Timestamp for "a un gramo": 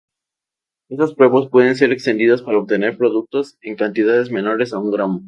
4.73-5.19